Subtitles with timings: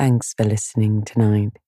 [0.00, 1.58] Thanks for listening tonight.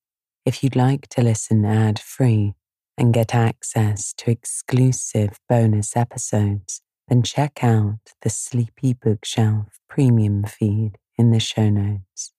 [0.47, 2.55] If you'd like to listen ad free
[2.97, 10.93] and get access to exclusive bonus episodes, then check out the Sleepy Bookshelf premium feed
[11.19, 12.33] in the show notes.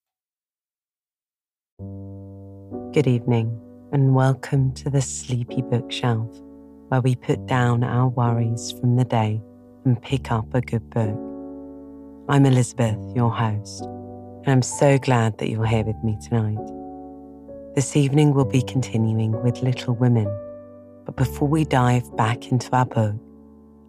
[2.92, 3.56] Good evening,
[3.92, 6.28] and welcome to the Sleepy Bookshelf,
[6.88, 9.40] where we put down our worries from the day
[9.84, 11.16] and pick up a good book.
[12.28, 13.88] I'm Elizabeth, your host
[14.44, 16.58] and I'm so glad that you're here with me tonight.
[17.74, 20.26] This evening we'll be continuing with Little Women,
[21.06, 23.14] but before we dive back into our book,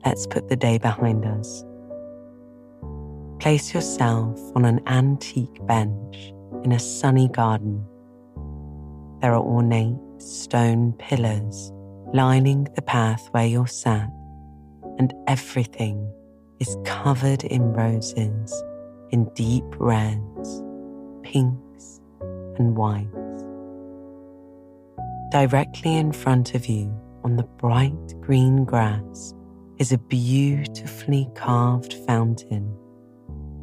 [0.06, 1.66] let's put the day behind us.
[3.40, 6.32] Place yourself on an antique bench
[6.64, 7.86] in a sunny garden.
[9.20, 11.74] There are ornate stone pillars
[12.14, 14.10] lining the path where you're sat,
[15.00, 16.10] and everything
[16.62, 18.64] is covered in roses
[19.12, 20.64] in deep reds,
[21.24, 22.02] pinks,
[22.58, 23.10] and whites.
[25.32, 29.34] Directly in front of you on the bright green grass
[29.78, 32.74] is a beautifully carved fountain,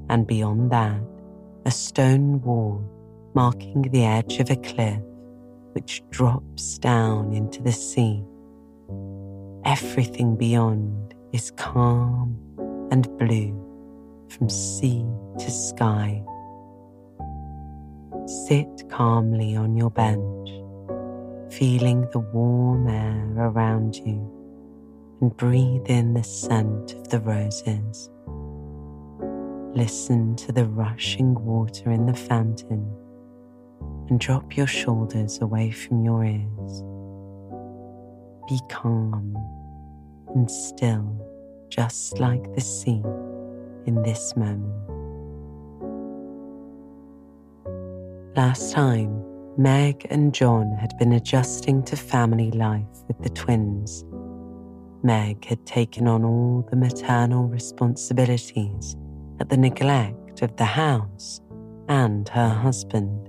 [0.09, 1.01] and beyond that,
[1.65, 2.85] a stone wall
[3.35, 5.01] marking the edge of a cliff
[5.73, 8.23] which drops down into the sea.
[9.65, 12.37] Everything beyond is calm
[12.91, 13.59] and blue
[14.29, 15.07] from sea
[15.39, 16.23] to sky.
[18.47, 20.49] Sit calmly on your bench,
[21.53, 24.31] feeling the warm air around you,
[25.21, 28.11] and breathe in the scent of the roses.
[29.75, 32.95] Listen to the rushing water in the fountain
[34.09, 36.83] and drop your shoulders away from your ears.
[38.49, 39.35] Be calm
[40.35, 41.17] and still,
[41.71, 43.03] just like the sea
[43.87, 45.02] in this moment.
[48.35, 49.23] Last time,
[49.59, 54.07] Meg and John had been adjusting to family life with the twins.
[55.03, 58.97] Meg had taken on all the maternal responsibilities
[59.39, 61.43] at the neglect of the house
[61.89, 63.29] and her husband.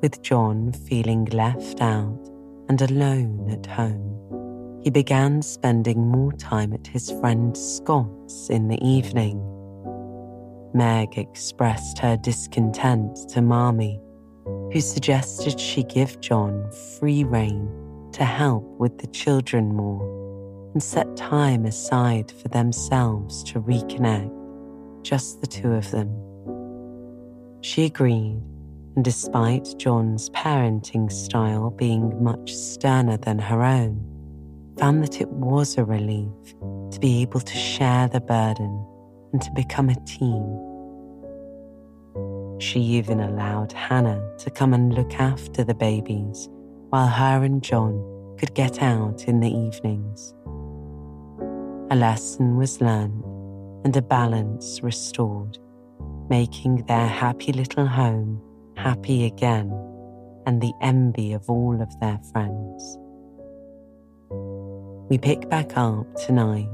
[0.00, 2.30] With John feeling left out
[2.68, 8.80] and alone at home, he began spending more time at his friend Scott's in the
[8.86, 9.53] evening.
[10.74, 14.00] Meg expressed her discontent to Marmee,
[14.44, 16.68] who suggested she give John
[16.98, 17.70] free rein
[18.12, 20.02] to help with the children more
[20.72, 24.32] and set time aside for themselves to reconnect,
[25.04, 26.10] just the two of them.
[27.60, 28.42] She agreed,
[28.96, 34.04] and despite John's parenting style being much sterner than her own,
[34.76, 36.58] found that it was a relief
[36.90, 38.84] to be able to share the burden
[39.34, 40.60] and to become a team.
[42.60, 46.48] She even allowed Hannah to come and look after the babies
[46.90, 50.32] while her and John could get out in the evenings.
[51.90, 53.24] A lesson was learned
[53.84, 55.58] and a balance restored,
[56.30, 58.40] making their happy little home
[58.76, 59.72] happy again
[60.46, 62.98] and the envy of all of their friends.
[65.10, 66.68] We pick back up tonight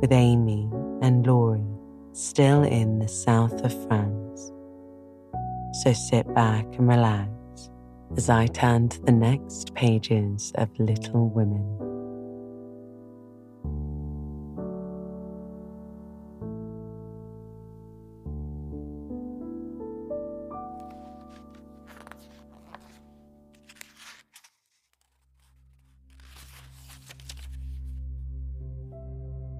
[0.00, 0.70] with Amy
[1.02, 1.75] and Laurie
[2.16, 4.50] still in the south of France.
[5.82, 7.30] So sit back and relax
[8.16, 11.82] as I turn to the next pages of Little Women.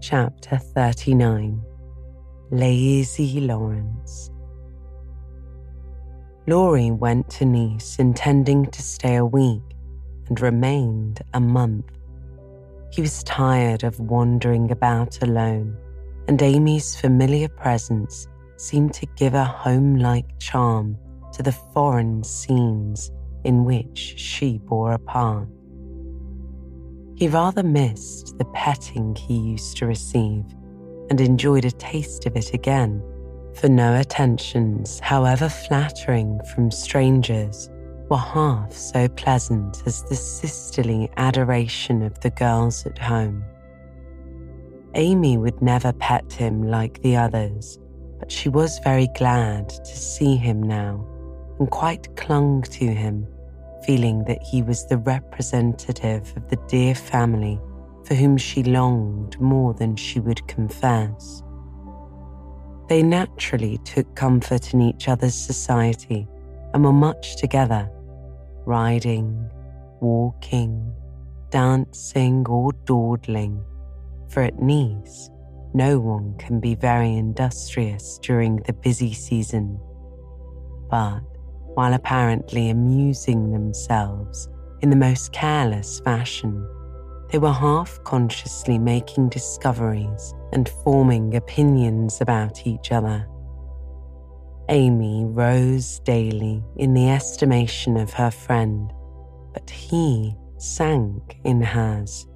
[0.00, 1.65] Chapter 39
[2.52, 4.30] Lazy Lawrence.
[6.46, 9.62] Laurie went to Nice intending to stay a week
[10.28, 11.90] and remained a month.
[12.92, 15.76] He was tired of wandering about alone,
[16.28, 20.96] and Amy's familiar presence seemed to give a home like charm
[21.32, 23.10] to the foreign scenes
[23.42, 25.48] in which she bore a part.
[27.16, 30.44] He rather missed the petting he used to receive
[31.10, 33.02] and enjoyed a taste of it again,
[33.54, 37.70] for no attentions, however flattering from strangers,
[38.10, 43.44] were half so pleasant as the sisterly adoration of the girls at home.
[44.94, 47.78] Amy would never pet him like the others,
[48.18, 51.06] but she was very glad to see him now
[51.58, 53.26] and quite clung to him
[53.84, 57.60] feeling that he was the representative of the dear family
[58.06, 61.42] for whom she longed more than she would confess.
[62.88, 66.28] They naturally took comfort in each other's society
[66.72, 67.90] and were much together,
[68.64, 69.50] riding,
[70.00, 70.94] walking,
[71.50, 73.60] dancing, or dawdling,
[74.28, 75.30] for at Nice,
[75.74, 79.80] no one can be very industrious during the busy season.
[80.88, 81.20] But
[81.74, 84.48] while apparently amusing themselves
[84.80, 86.66] in the most careless fashion,
[87.30, 93.26] they were half consciously making discoveries and forming opinions about each other.
[94.68, 98.92] Amy rose daily in the estimation of her friend,
[99.52, 102.26] but he sank in hers,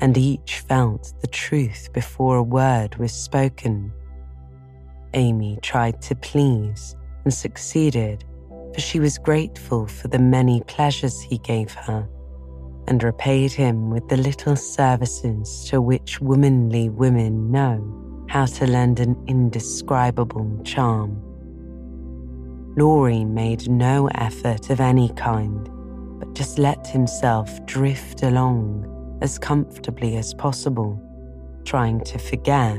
[0.00, 3.92] and each felt the truth before a word was spoken.
[5.14, 6.94] Amy tried to please
[7.24, 8.24] and succeeded,
[8.74, 12.08] for she was grateful for the many pleasures he gave her
[12.88, 18.98] and repaid him with the little services to which womanly women know how to lend
[18.98, 21.22] an indescribable charm.
[22.76, 25.68] Laurie made no effort of any kind,
[26.18, 30.98] but just let himself drift along as comfortably as possible,
[31.64, 32.78] trying to forget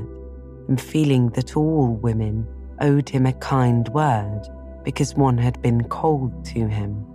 [0.67, 2.47] and feeling that all women
[2.81, 4.41] owed him a kind word
[4.83, 7.05] because one had been cold to him.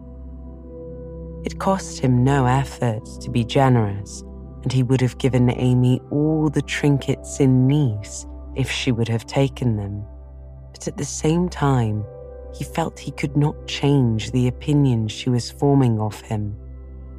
[1.44, 4.22] It cost him no effort to be generous,
[4.62, 8.26] and he would have given Amy all the trinkets in Nice
[8.56, 10.04] if she would have taken them.
[10.72, 12.02] But at the same time,
[12.54, 16.56] he felt he could not change the opinion she was forming of him,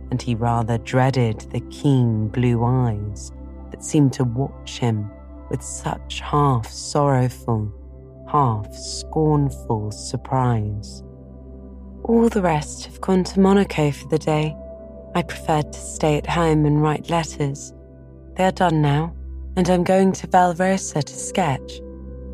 [0.09, 3.31] and he rather dreaded the keen blue eyes
[3.69, 5.11] that seemed to watch him
[5.51, 7.71] with such half sorrowful,
[8.27, 11.03] half scornful surprise.
[12.07, 14.55] All the rest have gone to Monaco for the day.
[15.15, 17.73] I preferred to stay at home and write letters.
[18.35, 19.15] They are done now,
[19.55, 21.79] and I'm going to Valrosa to sketch.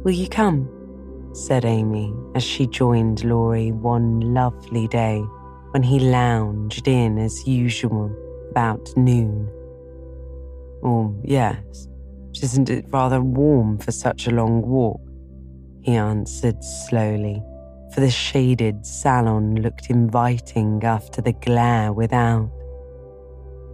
[0.03, 0.69] Will you come?
[1.31, 5.19] said Amy as she joined Laurie one lovely day
[5.69, 8.13] when he lounged in as usual
[8.49, 9.49] about noon.
[10.83, 11.87] Oh, yes.
[12.43, 14.99] Isn't it rather warm for such a long walk?
[15.81, 17.41] He answered slowly
[17.93, 22.49] for the shaded salon looked inviting after the glare without.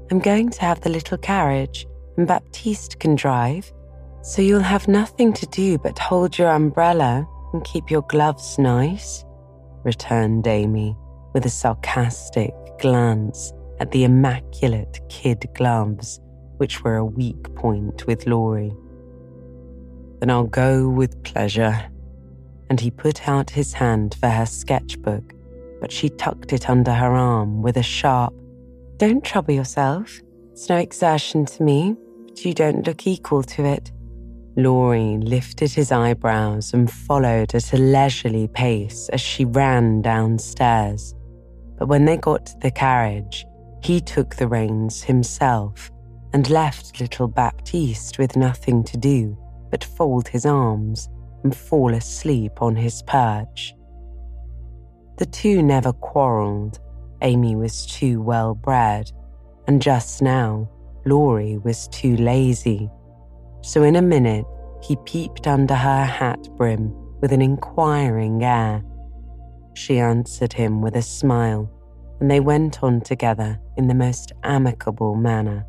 [0.10, 1.86] I'm going to have the little carriage,
[2.18, 3.72] and Baptiste can drive,
[4.22, 9.24] so you'll have nothing to do but hold your umbrella and keep your gloves nice,
[9.84, 10.96] returned Amy
[11.34, 16.20] with a sarcastic glance at the immaculate kid gloves,
[16.58, 18.74] which were a weak point with Laurie.
[20.20, 21.92] Then I'll go with pleasure
[22.70, 25.34] and he put out his hand for her sketchbook,
[25.80, 28.34] but she tucked it under her arm with a sharp,
[28.98, 30.22] Don't trouble yourself.
[30.52, 33.92] It's no exertion to me, but you don't look equal to it.
[34.56, 41.14] Laurie lifted his eyebrows and followed at a leisurely pace as she ran downstairs.
[41.78, 43.46] But when they got to the carriage,
[43.84, 45.92] he took the reins himself
[46.34, 49.38] and left little Baptiste with nothing to do
[49.70, 51.08] but fold his arms
[51.48, 53.74] and fall asleep on his perch.
[55.18, 56.82] The two never quarrelled.
[57.22, 59.10] Amy was too well bred,
[59.66, 60.70] and just now,
[61.06, 62.90] Laurie was too lazy.
[63.62, 64.44] So in a minute,
[64.84, 68.84] he peeped under her hat brim with an inquiring air.
[69.74, 71.72] She answered him with a smile,
[72.20, 75.66] and they went on together in the most amicable manner.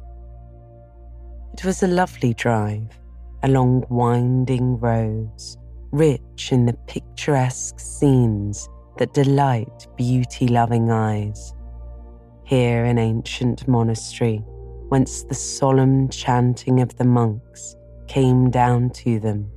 [1.52, 2.98] It was a lovely drive,
[3.44, 5.56] along winding roads,
[5.92, 8.68] rich in the picturesque scenes
[8.98, 11.54] that delight beauty loving eyes.
[12.44, 14.38] Here, an ancient monastery,
[14.88, 17.76] whence the solemn chanting of the monks
[18.06, 19.50] came down to them.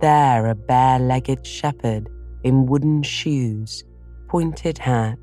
[0.00, 2.08] There, a bare legged shepherd
[2.44, 3.84] in wooden shoes,
[4.28, 5.18] pointed hat,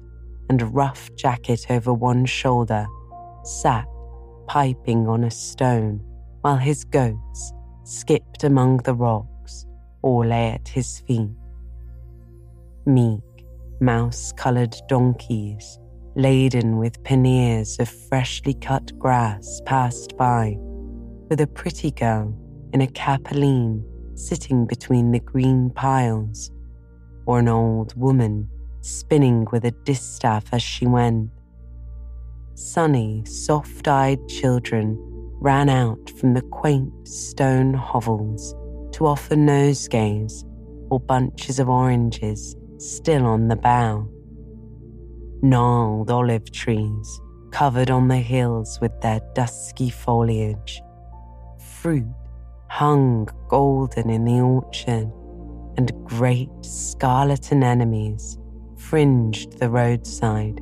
[0.50, 2.86] and rough jacket over one shoulder
[3.44, 3.86] sat
[4.48, 6.02] piping on a stone
[6.42, 9.35] while his goats skipped among the rocks
[10.06, 11.32] or lay at his feet.
[12.86, 13.24] Meek,
[13.82, 15.80] mouse coloured donkeys,
[16.16, 20.56] laden with panniers of freshly cut grass, passed by,
[21.28, 22.38] with a pretty girl
[22.72, 23.84] in a capeline
[24.14, 26.52] sitting between the green piles,
[27.26, 28.48] or an old woman
[28.82, 31.32] spinning with a distaff as she went.
[32.54, 34.96] Sunny, soft eyed children
[35.42, 38.54] ran out from the quaint stone hovels
[38.96, 40.46] to offer nosegays
[40.90, 44.08] or bunches of oranges still on the bough.
[45.42, 47.22] Gnarled olive trees
[47.52, 50.82] covered on the hills with their dusky foliage.
[51.82, 52.08] Fruit
[52.70, 55.12] hung golden in the orchard,
[55.76, 58.38] and great scarlet anemones
[58.78, 60.62] fringed the roadside,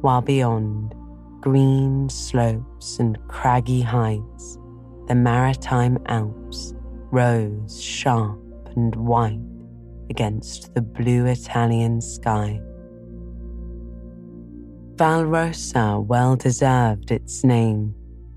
[0.00, 0.92] while beyond,
[1.40, 4.58] green slopes and craggy heights,
[5.06, 6.37] the maritime Alps
[7.10, 8.38] rose sharp
[8.76, 9.40] and white
[10.10, 12.60] against the blue Italian sky.
[14.96, 17.94] Valrosa well deserved its name,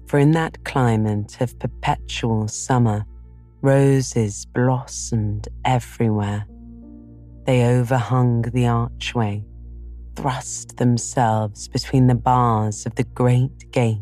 [0.07, 3.05] for in that climate of perpetual summer,
[3.61, 6.45] roses blossomed everywhere.
[7.45, 9.43] They overhung the archway,
[10.15, 13.97] thrust themselves between the bars of the great gate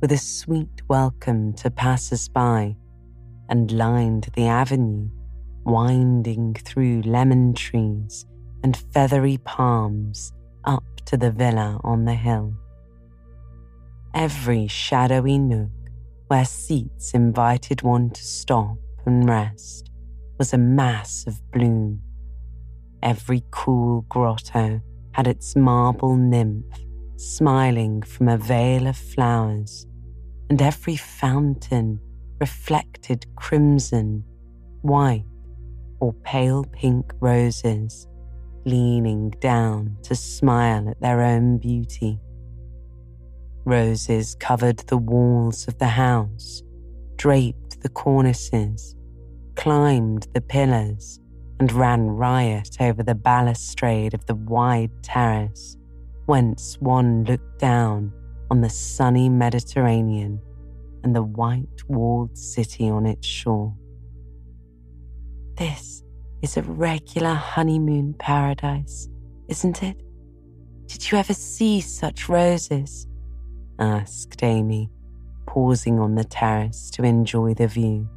[0.00, 2.74] with a sweet welcome to passers by,
[3.52, 5.10] and lined the avenue,
[5.64, 8.24] winding through lemon trees
[8.64, 10.32] and feathery palms
[10.64, 12.54] up to the villa on the hill.
[14.14, 15.68] Every shadowy nook
[16.28, 19.90] where seats invited one to stop and rest
[20.38, 22.00] was a mass of bloom.
[23.02, 24.80] Every cool grotto
[25.10, 26.64] had its marble nymph
[27.16, 29.86] smiling from a veil of flowers,
[30.48, 32.00] and every fountain
[32.42, 34.24] reflected crimson,
[34.80, 35.24] white,
[36.00, 38.08] or pale pink roses
[38.64, 42.18] leaning down to smile at their own beauty.
[43.64, 46.64] Roses covered the walls of the house,
[47.14, 48.96] draped the cornices,
[49.54, 51.20] climbed the pillars,
[51.60, 55.76] and ran riot over the balustrade of the wide terrace,
[56.26, 58.12] whence one looked down
[58.50, 60.40] on the sunny Mediterranean
[61.04, 63.74] and the white walled city on its shore.
[65.56, 66.02] This
[66.42, 69.08] is a regular honeymoon paradise,
[69.48, 70.00] isn't it?
[70.86, 73.06] Did you ever see such roses?
[73.78, 74.90] asked Amy,
[75.46, 78.08] pausing on the terrace to enjoy the view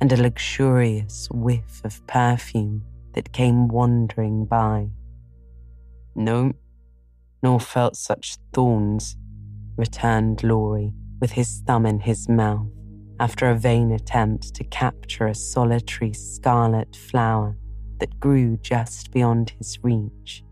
[0.00, 2.82] and a luxurious whiff of perfume
[3.14, 4.88] that came wandering by.
[6.14, 6.52] No,
[7.42, 9.16] nor felt such thorns,
[9.76, 12.68] returned Laurie with his thumb in his mouth
[13.18, 17.56] after a vain attempt to capture a solitary scarlet flower
[17.98, 20.44] that grew just beyond his reach.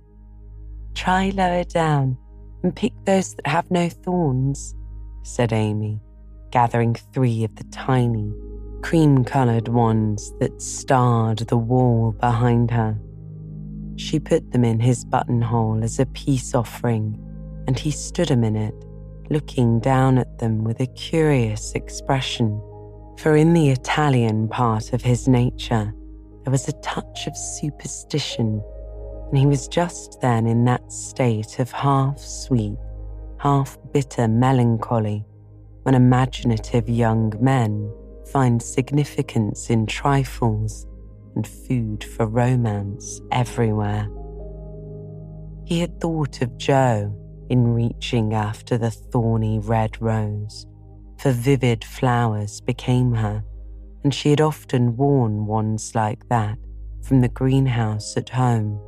[0.95, 2.17] Try lower down
[2.63, 4.75] and pick those that have no thorns,
[5.23, 6.01] said Amy,
[6.51, 8.33] gathering three of the tiny,
[8.83, 12.99] cream coloured ones that starred the wall behind her.
[13.97, 17.21] She put them in his buttonhole as a peace offering,
[17.67, 18.75] and he stood a minute,
[19.35, 22.63] looking down at them with a curious expression.
[23.19, 25.93] For in the Italian part of his nature,
[26.45, 28.63] there was a touch of superstition,
[29.29, 32.79] and he was just then in that state of half sweet,
[33.39, 35.25] half bitter melancholy
[35.83, 37.93] when imaginative young men
[38.31, 40.87] find significance in trifles
[41.35, 44.09] and food for romance everywhere.
[45.65, 47.13] He had thought of Jo
[47.49, 50.67] in reaching after the thorny red rose,
[51.19, 53.45] for vivid flowers became her
[54.05, 56.59] and she had often worn ones like that
[57.03, 58.79] from the greenhouse at home.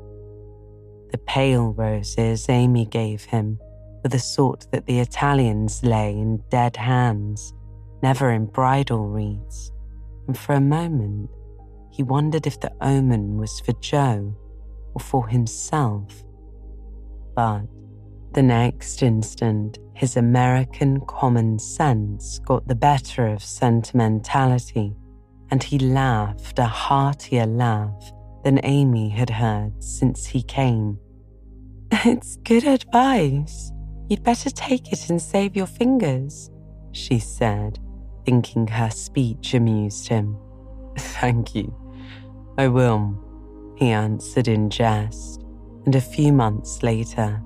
[1.11, 3.59] The pale roses Amy gave him
[4.03, 7.55] were the sort that the Italians lay in dead hands,
[8.03, 9.73] never in bridal wreaths,
[10.29, 11.31] and for a moment
[11.91, 14.37] he wondered if the omen was for Jo
[14.95, 16.23] or for himself.
[17.35, 17.63] But
[18.37, 24.95] the next instant, his American common sense got the better of sentimentality
[25.51, 28.13] and he laughed a heartier laugh
[28.45, 30.99] than Amy had heard since he came.
[32.05, 33.73] It's good advice.
[34.11, 36.51] You'd better take it and save your fingers,
[36.93, 37.79] she said,
[38.27, 40.37] thinking her speech amused him.
[40.99, 41.75] Thank you.
[42.59, 43.17] I will,
[43.79, 45.43] he answered in jest,
[45.87, 47.43] and a few months later,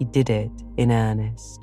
[0.00, 1.60] he did it in earnest.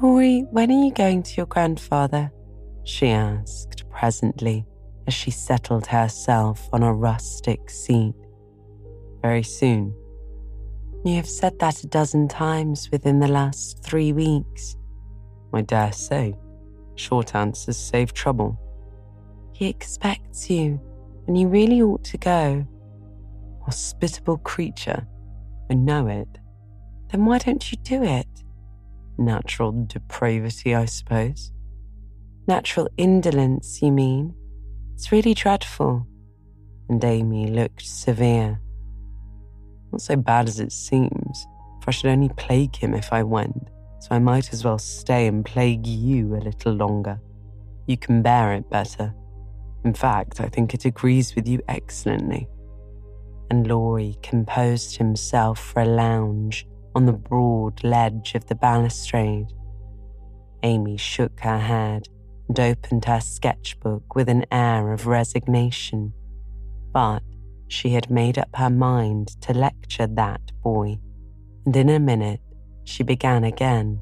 [0.00, 2.32] Laurie, when are you going to your grandfather?
[2.84, 4.64] she asked presently
[5.08, 8.14] as she settled herself on a rustic seat.
[9.22, 9.92] Very soon.
[11.04, 14.76] You have said that a dozen times within the last three weeks.
[15.52, 16.34] I dare say.
[16.94, 18.56] Short answers save trouble.
[19.52, 20.80] He expects you,
[21.26, 22.64] and you really ought to go.
[23.64, 25.06] Hospitable creature.
[25.68, 26.28] I know it.
[27.14, 28.26] Then why don't you do it?
[29.18, 31.52] Natural depravity, I suppose.
[32.48, 34.34] Natural indolence, you mean?
[34.94, 36.08] It's really dreadful.
[36.88, 38.60] And Amy looked severe.
[39.92, 41.46] Not so bad as it seems,
[41.82, 43.68] for I should only plague him if I went,
[44.00, 47.20] so I might as well stay and plague you a little longer.
[47.86, 49.14] You can bear it better.
[49.84, 52.48] In fact, I think it agrees with you excellently.
[53.50, 59.52] and Laurie composed himself for a lounge on the broad ledge of the balustrade.
[60.62, 62.08] Amy shook her head
[62.48, 66.12] and opened her sketchbook with an air of resignation.
[66.92, 67.22] But
[67.68, 70.98] she had made up her mind to lecture that boy,
[71.66, 72.40] and in a minute
[72.84, 74.00] she began again.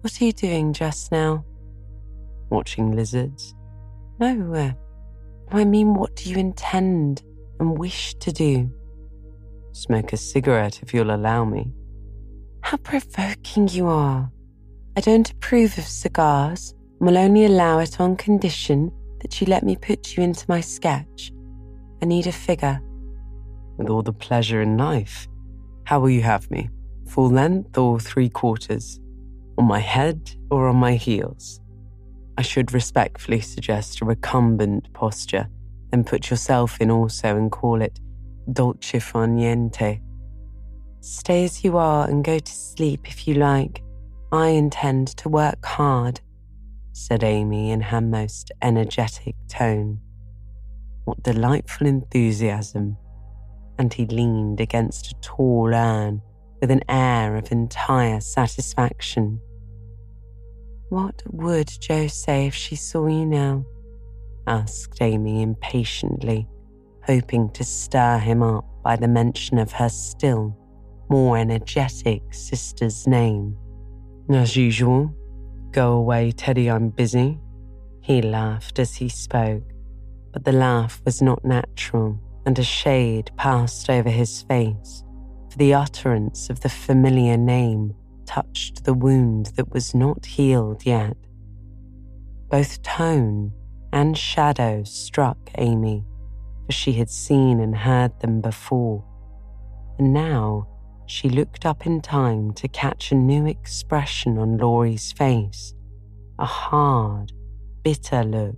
[0.00, 1.44] What are you doing just now?
[2.50, 3.54] Watching lizards?
[4.18, 4.72] No, uh,
[5.50, 7.22] I mean, what do you intend
[7.58, 8.70] and wish to do?
[9.72, 11.72] Smoke a cigarette if you'll allow me.
[12.62, 14.30] How provoking you are.
[14.96, 19.62] I don't approve of cigars and will only allow it on condition that you let
[19.62, 21.32] me put you into my sketch.
[22.02, 22.80] I need a figure.
[23.76, 25.28] With all the pleasure in life.
[25.84, 26.68] How will you have me?
[27.06, 29.00] Full length or three quarters?
[29.58, 31.60] On my head or on my heels?
[32.36, 35.48] I should respectfully suggest a recumbent posture,
[35.90, 38.00] then put yourself in also and call it
[38.52, 40.00] dolce far niente.
[41.00, 43.82] Stay as you are and go to sleep if you like.
[44.32, 46.20] I intend to work hard,
[46.92, 50.00] said Amy in her most energetic tone.
[51.04, 52.96] What delightful enthusiasm!
[53.78, 56.20] And he leaned against a tall urn
[56.60, 59.40] with an air of entire satisfaction.
[60.90, 63.64] What would Jo say if she saw you now?
[64.46, 66.48] asked Amy impatiently,
[67.06, 70.56] hoping to stir him up by the mention of her still
[71.08, 73.56] more energetic sister's name.
[74.30, 75.12] As usual,
[75.72, 77.38] go away, Teddy, I'm busy.
[78.00, 79.64] He laughed as he spoke,
[80.32, 85.02] but the laugh was not natural, and a shade passed over his face,
[85.50, 91.16] for the utterance of the familiar name touched the wound that was not healed yet.
[92.48, 93.52] Both tone
[93.92, 96.04] and shadow struck Amy,
[96.70, 99.04] she had seen and heard them before.
[99.98, 100.66] And now
[101.06, 105.74] she looked up in time to catch a new expression on Laurie's face
[106.38, 107.32] a hard,
[107.82, 108.56] bitter look,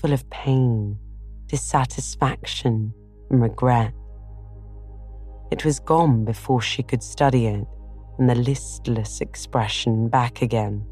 [0.00, 0.96] full of pain,
[1.46, 2.94] dissatisfaction,
[3.30, 3.92] and regret.
[5.50, 7.66] It was gone before she could study it
[8.18, 10.86] and the listless expression back again.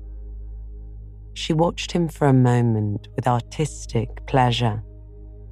[1.35, 4.83] She watched him for a moment with artistic pleasure,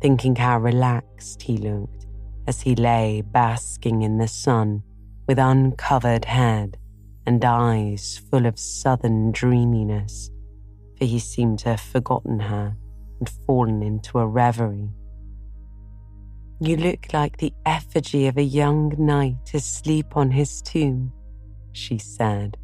[0.00, 2.06] thinking how relaxed he looked
[2.46, 4.82] as he lay basking in the sun
[5.26, 6.76] with uncovered head
[7.26, 10.30] and eyes full of southern dreaminess,
[10.98, 12.76] for he seemed to have forgotten her
[13.18, 14.90] and fallen into a reverie.
[16.60, 21.12] You look like the effigy of a young knight asleep on his tomb,
[21.72, 22.56] she said,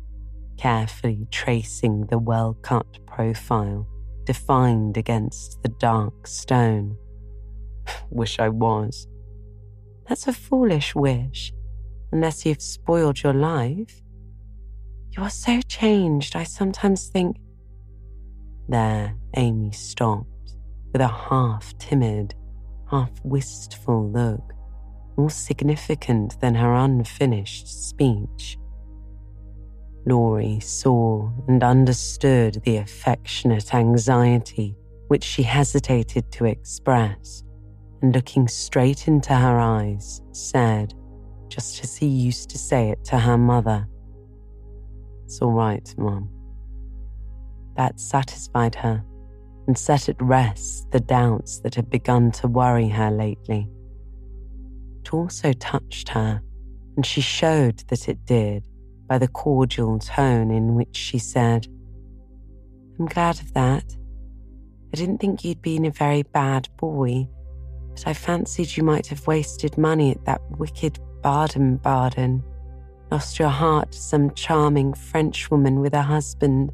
[0.57, 3.87] carefully tracing the well cut profile
[4.25, 6.97] defined against the dark stone.
[8.11, 9.07] Wish I was.
[10.09, 11.53] That's a foolish wish,
[12.13, 14.01] unless you've spoiled your life.
[15.17, 17.37] You are so changed, I sometimes think.
[18.69, 20.57] There, Amy stopped
[20.93, 22.35] with a half timid,
[22.91, 24.53] half wistful look,
[25.17, 28.59] more significant than her unfinished speech.
[30.07, 34.77] Laurie saw and understood the affectionate anxiety
[35.09, 37.43] which she hesitated to express,
[38.07, 40.95] and looking straight into her eyes, said,
[41.49, 43.89] just as he used to say it to her mother,
[45.25, 46.31] It's all right, Mum.
[47.77, 49.05] That satisfied her
[49.67, 53.69] and set at rest the doubts that had begun to worry her lately.
[55.01, 56.41] It also touched her,
[56.95, 58.69] and she showed that it did
[59.09, 61.67] by the cordial tone in which she said,
[63.01, 63.97] I'm glad of that.
[64.95, 67.27] I didn't think you'd been a very bad boy,
[67.97, 72.45] but I fancied you might have wasted money at that wicked Baden Baden,
[73.11, 76.73] lost your heart to some charming Frenchwoman with a husband,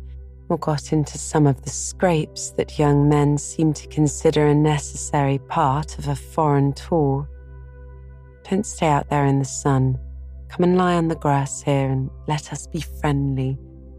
[0.49, 5.39] or got into some of the scrapes that young men seem to consider a necessary
[5.39, 7.29] part of a foreign tour.
[8.51, 9.99] Don't stay out there in the sun.
[10.49, 13.57] Come and lie on the grass here and let us be friendly,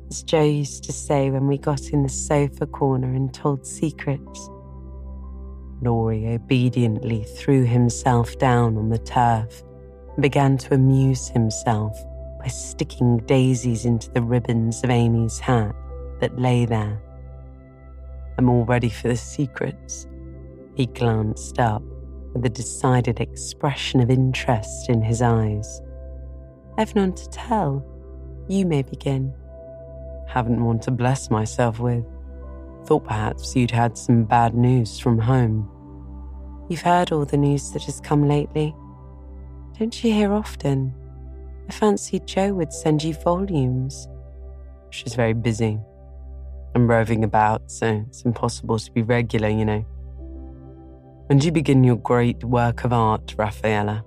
[0.10, 4.50] as Jo used to say when we got in the sofa corner and told secrets.
[5.84, 9.63] Laurie obediently threw himself down on the turf
[10.13, 11.98] and began to amuse himself
[12.39, 15.76] by sticking daisies into the ribbons of Amy's hat
[16.19, 17.02] that lay there.
[18.38, 20.08] I'm all ready for the secrets.
[20.76, 21.84] He glanced up
[22.34, 25.82] with a decided expression of interest in his eyes.
[26.78, 27.86] I've none to tell.
[28.48, 29.34] You may begin.
[30.28, 32.06] Haven't one to bless myself with.
[32.86, 35.69] Thought perhaps you'd had some bad news from home.
[36.69, 38.76] You've heard all the news that has come lately.
[39.78, 40.93] Don't you hear often?
[41.67, 44.08] I fancied Jo would send you volumes.
[44.89, 45.80] She's very busy.
[46.76, 49.86] I'm roving about, so it's impossible to be regular, you know.
[51.28, 54.04] When do you begin your great work of art, Raphaela?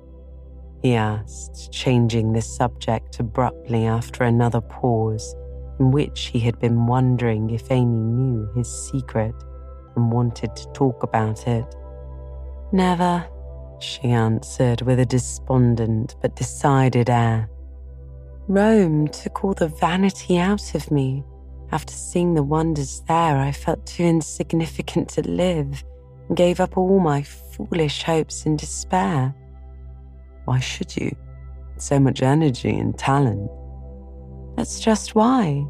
[0.82, 5.34] He asked, changing the subject abruptly after another pause
[5.78, 9.34] in which he had been wondering if Amy knew his secret
[9.94, 11.66] and wanted to talk about it.
[12.72, 13.26] Never,
[13.78, 17.48] she answered with a despondent but decided air.
[18.48, 21.24] Rome took all the vanity out of me.
[21.72, 25.82] After seeing the wonders there, I felt too insignificant to live
[26.28, 29.34] and gave up all my foolish hopes in despair.
[30.44, 31.14] Why should you?
[31.78, 33.50] So much energy and talent.
[34.56, 35.66] That's just why.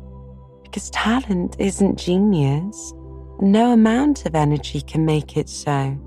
[0.62, 2.92] Because talent isn't genius,
[3.40, 5.98] and no amount of energy can make it so.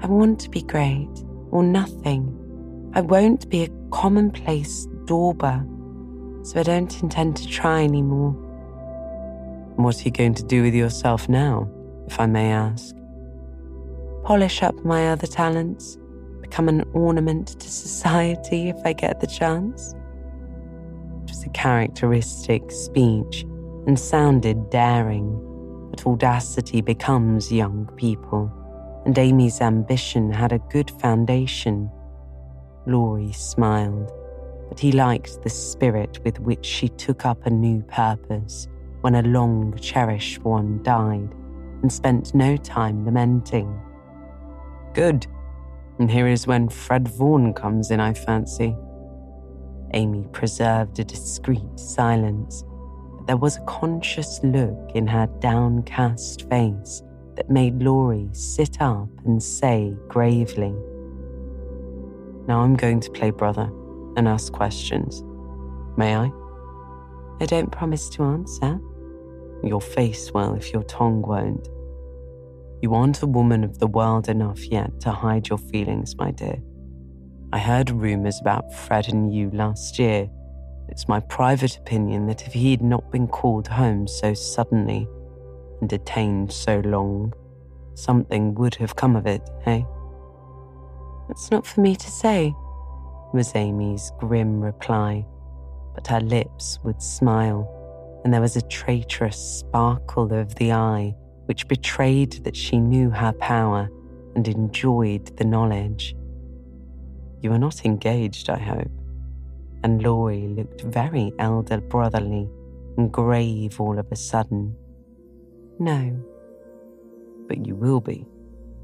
[0.00, 1.10] I want to be great
[1.50, 2.34] or nothing.
[2.94, 5.66] I won't be a commonplace dauber,
[6.44, 8.30] so I don't intend to try anymore.
[9.74, 11.68] What are you going to do with yourself now,
[12.06, 12.94] if I may ask?
[14.22, 15.98] Polish up my other talents,
[16.40, 19.94] become an ornament to society if I get the chance.
[21.24, 23.42] It was a characteristic speech
[23.88, 25.28] and sounded daring,
[25.90, 28.52] but audacity becomes young people
[29.08, 31.90] and Amy's ambition had a good foundation.
[32.84, 34.12] Laurie smiled,
[34.68, 38.68] but he liked the spirit with which she took up a new purpose
[39.00, 41.34] when a long cherished one died
[41.80, 43.80] and spent no time lamenting.
[44.92, 45.26] Good.
[45.98, 48.76] And here is when Fred Vaughan comes in, I fancy.
[49.94, 52.62] Amy preserved a discreet silence,
[53.16, 57.02] but there was a conscious look in her downcast face
[57.38, 60.74] that made Laurie sit up and say gravely,
[62.48, 63.70] Now I'm going to play brother
[64.16, 65.22] and ask questions.
[65.96, 66.32] May I?
[67.40, 68.80] I don't promise to answer.
[69.62, 71.68] Your face will if your tongue won't.
[72.82, 76.60] You aren't a woman of the world enough yet to hide your feelings, my dear.
[77.52, 80.28] I heard rumours about Fred and you last year.
[80.88, 85.06] It's my private opinion that if he had not been called home so suddenly,
[85.80, 87.32] and detained so long,
[87.94, 89.82] something would have come of it, eh?
[91.30, 92.54] It's not for me to say,
[93.32, 95.26] was Amy's grim reply,
[95.94, 97.68] but her lips would smile,
[98.24, 101.14] and there was a traitorous sparkle of the eye
[101.46, 103.90] which betrayed that she knew her power
[104.34, 106.14] and enjoyed the knowledge.
[107.40, 108.90] You are not engaged, I hope.
[109.82, 112.48] And Laurie looked very elder brotherly
[112.96, 114.76] and grave all of a sudden.
[115.78, 116.24] No.
[117.46, 118.26] But you will be,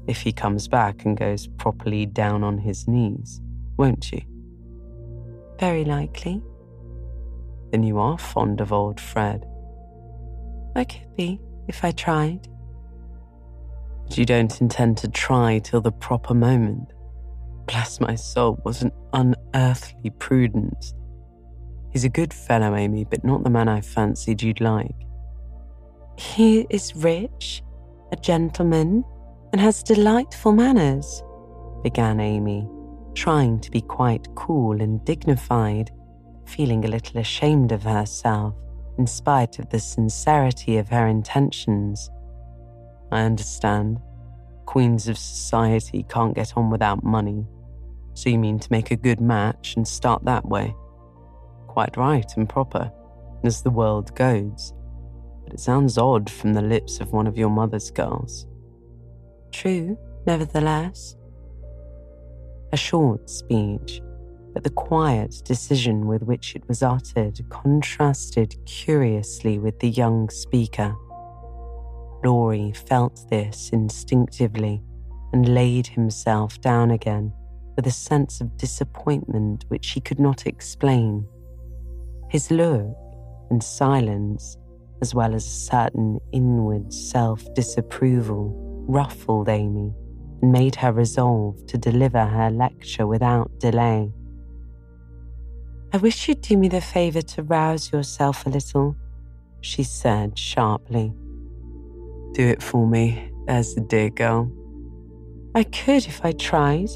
[0.07, 3.41] if he comes back and goes properly down on his knees,
[3.77, 4.21] won't you?
[5.59, 6.41] Very likely.
[7.71, 9.45] Then you are fond of old Fred.
[10.75, 12.47] I could be, if I tried.
[14.03, 16.91] But you don't intend to try till the proper moment.
[17.65, 20.93] Bless my soul, was an unearthly prudence.
[21.91, 25.04] He's a good fellow, Amy, but not the man I fancied you'd like.
[26.17, 27.61] He is rich,
[28.11, 29.03] a gentleman,
[29.51, 31.21] and has delightful manners,
[31.83, 32.69] began Amy,
[33.13, 35.91] trying to be quite cool and dignified,
[36.45, 38.55] feeling a little ashamed of herself
[38.97, 42.09] in spite of the sincerity of her intentions.
[43.11, 43.99] I understand.
[44.65, 47.45] Queens of society can't get on without money.
[48.13, 50.73] So you mean to make a good match and start that way?
[51.67, 52.91] Quite right and proper,
[53.43, 54.73] as the world goes
[55.45, 58.47] but it sounds odd from the lips of one of your mother's girls.
[59.51, 61.15] True, nevertheless.
[62.73, 64.01] A short speech,
[64.53, 70.95] but the quiet decision with which it was uttered contrasted curiously with the young speaker.
[72.23, 74.81] Laurie felt this instinctively
[75.31, 77.31] and laid himself down again
[77.75, 81.25] with a sense of disappointment which he could not explain.
[82.29, 82.95] His look
[83.51, 84.57] and silence
[85.01, 88.53] as well as a certain inward self disapproval,
[88.87, 89.93] ruffled Amy
[90.41, 94.11] and made her resolve to deliver her lecture without delay.
[95.93, 98.95] I wish you'd do me the favour to rouse yourself a little,
[99.61, 101.13] she said sharply.
[102.33, 104.51] Do it for me, there's the dear girl.
[105.55, 106.89] I could if I tried,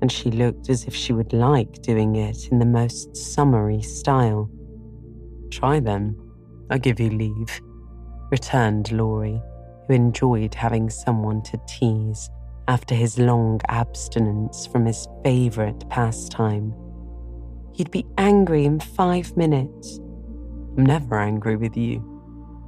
[0.00, 4.50] and she looked as if she would like doing it in the most summary style.
[5.50, 6.16] Try then,
[6.70, 7.60] I give you leave,
[8.30, 9.40] returned Laurie,
[9.86, 12.28] who enjoyed having someone to tease
[12.68, 16.74] after his long abstinence from his favourite pastime.
[17.72, 19.98] He'd be angry in five minutes.
[20.76, 22.04] I'm never angry with you.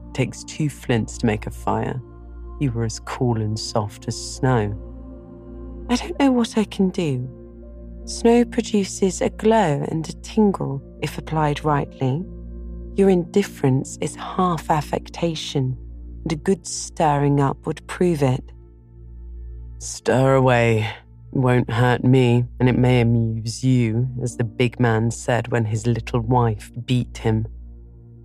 [0.09, 2.01] It takes two flints to make a fire.
[2.59, 4.75] You were as cool and soft as snow.
[5.91, 7.29] I don't know what I can do.
[8.07, 12.25] Snow produces a glow and a tingle if applied rightly.
[12.97, 15.77] Your indifference is half affectation,
[16.25, 18.45] and a good stirring up would prove it.
[19.79, 20.89] Stir away.
[21.33, 25.65] It won't hurt me, and it may amuse you, as the big man said when
[25.65, 27.47] his little wife beat him.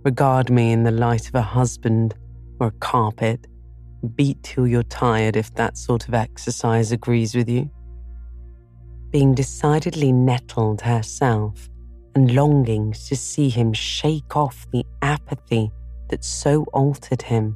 [0.04, 2.14] Regard me in the light of a husband
[2.60, 3.46] or a carpet.
[4.14, 7.70] Beat till you're tired if that sort of exercise agrees with you.
[9.10, 11.68] Being decidedly nettled herself
[12.16, 15.70] and longings to see him shake off the apathy
[16.08, 17.54] that so altered him,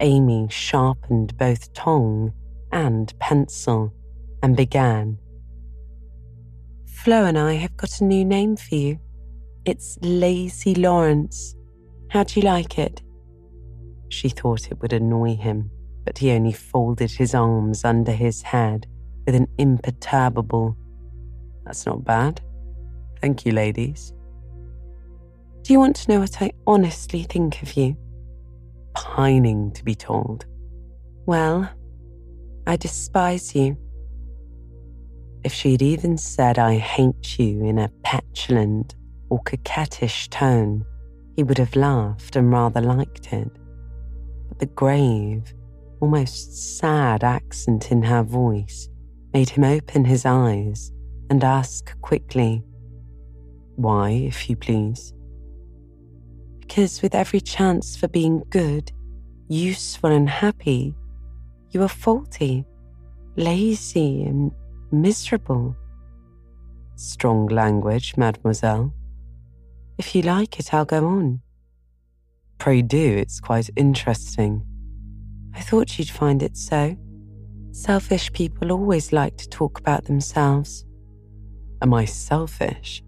[0.00, 2.32] Amy sharpened both tongue
[2.72, 3.94] and pencil
[4.42, 5.16] and began.
[6.86, 8.98] Flo and I have got a new name for you.
[9.64, 11.54] It's Lazy Lawrence.
[12.08, 13.00] How do you like it?
[14.08, 15.70] She thought it would annoy him,
[16.04, 18.88] but he only folded his arms under his head
[19.24, 20.76] with an imperturbable,
[21.64, 22.40] That's not bad.
[23.20, 24.12] Thank you, ladies.
[25.62, 27.96] Do you want to know what I honestly think of you?
[28.94, 30.46] Pining to be told.
[31.26, 31.68] Well,
[32.66, 33.76] I despise you.
[35.44, 38.94] If she'd even said, I hate you in a petulant
[39.30, 40.84] or coquettish tone,
[41.36, 43.50] he would have laughed and rather liked it.
[44.48, 45.54] But the grave,
[46.00, 48.88] almost sad accent in her voice
[49.32, 50.92] made him open his eyes
[51.30, 52.64] and ask quickly,
[53.78, 55.14] Why, if you please?
[56.58, 58.90] Because with every chance for being good,
[59.46, 60.96] useful, and happy,
[61.70, 62.64] you are faulty,
[63.36, 64.50] lazy, and
[64.90, 65.76] miserable.
[66.96, 68.92] Strong language, mademoiselle.
[69.96, 71.40] If you like it, I'll go on.
[72.58, 74.64] Pray do, it's quite interesting.
[75.54, 76.96] I thought you'd find it so.
[77.70, 80.84] Selfish people always like to talk about themselves.
[81.80, 83.04] Am I selfish?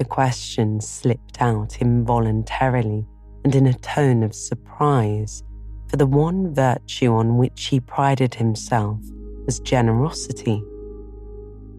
[0.00, 3.06] The question slipped out involuntarily
[3.44, 5.42] and in a tone of surprise,
[5.88, 8.98] for the one virtue on which he prided himself
[9.44, 10.64] was generosity.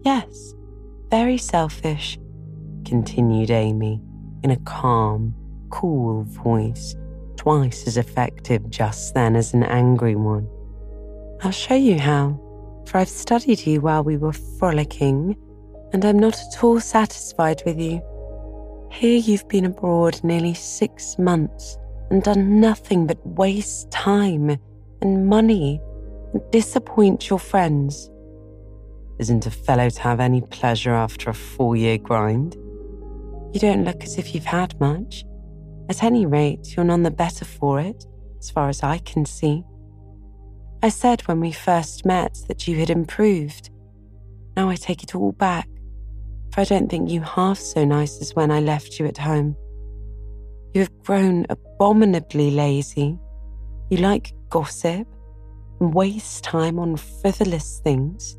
[0.04, 0.54] Yes,
[1.10, 2.16] very selfish,
[2.84, 4.00] continued Amy
[4.44, 5.34] in a calm,
[5.70, 6.94] cool voice,
[7.34, 10.48] twice as effective just then as an angry one.
[11.42, 12.38] I'll show you how,
[12.86, 15.36] for I've studied you while we were frolicking,
[15.92, 18.00] and I'm not at all satisfied with you.
[18.92, 21.78] Here you've been abroad nearly six months
[22.10, 24.58] and done nothing but waste time
[25.00, 25.80] and money
[26.32, 28.10] and disappoint your friends.
[29.18, 32.54] Isn't a fellow to have any pleasure after a four year grind?
[33.52, 35.24] You don't look as if you've had much.
[35.88, 38.06] At any rate, you're none the better for it,
[38.38, 39.64] as far as I can see.
[40.82, 43.70] I said when we first met that you had improved.
[44.56, 45.68] Now I take it all back,
[46.52, 49.56] for I don't think you half so nice as when I left you at home.
[50.74, 53.18] You have grown abominably lazy.
[53.90, 55.06] You like gossip
[55.80, 58.38] and waste time on frivolous things.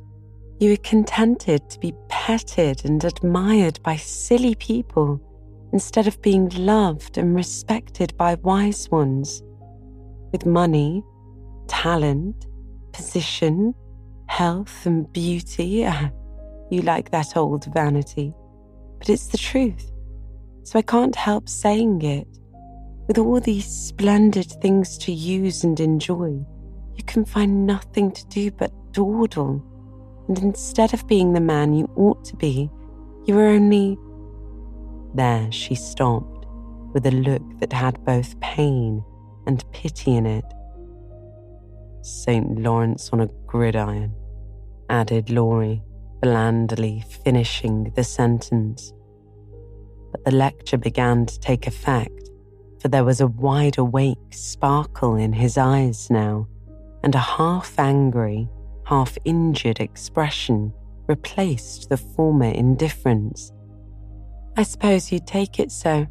[0.60, 5.20] You are contented to be petted and admired by silly people
[5.74, 9.42] instead of being loved and respected by wise ones.
[10.32, 11.04] With money,
[11.68, 12.48] talent,
[12.94, 13.74] position,
[14.28, 16.10] health, and beauty, uh,
[16.74, 18.34] you like that old vanity.
[19.00, 19.92] But it's the truth,
[20.64, 22.28] so I can't help saying it.
[23.08, 26.46] With all these splendid things to use and enjoy,
[26.96, 29.64] you can find nothing to do but dawdle
[30.28, 32.70] and instead of being the man you ought to be,
[33.26, 33.98] you are only.
[35.16, 36.46] There she stopped,
[36.94, 39.04] with a look that had both pain
[39.46, 40.46] and pity in it.
[42.02, 42.60] St.
[42.60, 44.14] Lawrence on a gridiron,
[44.90, 45.84] added Laurie,
[46.24, 48.94] blandly finishing the sentence.
[50.10, 52.30] But the lecture began to take effect,
[52.80, 56.48] for there was a wide awake sparkle in his eyes now,
[57.04, 58.48] and a half angry,
[58.86, 60.72] half injured expression
[61.08, 63.52] replaced the former indifference.
[64.56, 66.08] I suppose you'd take it so.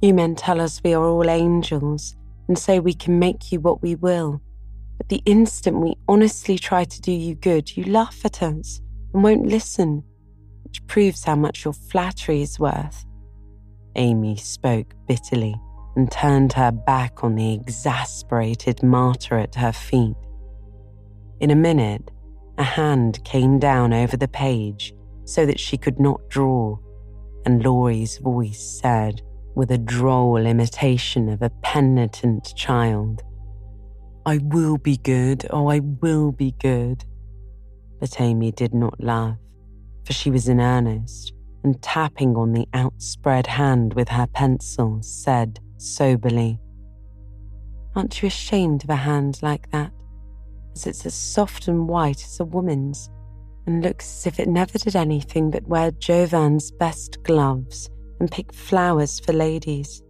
[0.00, 2.16] You men tell us we are all angels
[2.48, 4.40] and say we can make you what we will.
[4.96, 8.80] But the instant we honestly try to do you good, you laugh at us
[9.16, 10.04] and won't listen,
[10.62, 13.06] which proves how much your flattery is worth.
[13.94, 15.58] Amy spoke bitterly
[15.96, 20.16] and turned her back on the exasperated martyr at her feet.
[21.40, 22.10] In a minute,
[22.58, 24.92] a hand came down over the page
[25.24, 26.76] so that she could not draw,
[27.46, 29.22] and Laurie's voice said,
[29.54, 33.22] with a droll imitation of a penitent child,
[34.26, 37.02] I will be good, oh, I will be good.
[38.08, 39.36] But Amy did not laugh,
[40.04, 41.32] for she was in earnest,
[41.64, 46.60] and tapping on the outspread hand with her pencil, said soberly,
[47.96, 49.90] Aren't you ashamed of a hand like that?
[50.76, 53.10] As it's as soft and white as a woman's,
[53.66, 57.90] and looks as if it never did anything but wear Jouvin's best gloves
[58.20, 60.00] and pick flowers for ladies.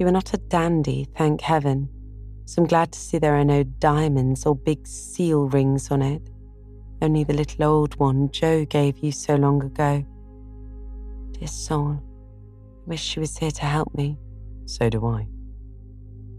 [0.00, 1.90] You are not a dandy, thank heaven,
[2.44, 6.28] so I'm glad to see there are no diamonds or big seal rings on it,
[7.00, 10.04] only the little old one Jo gave you so long ago.
[11.32, 14.18] Dear soul, I wish she was here to help me.
[14.66, 15.28] So do I.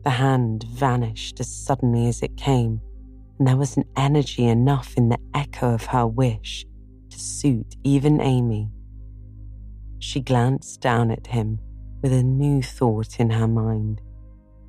[0.04, 2.82] The hand vanished as suddenly as it came,
[3.38, 6.66] and there was an energy enough in the echo of her wish
[7.10, 8.70] to suit even Amy.
[10.00, 11.60] She glanced down at him
[12.02, 14.02] with a new thought in her mind,